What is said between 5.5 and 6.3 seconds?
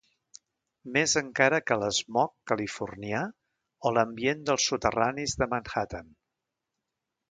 Manhattan.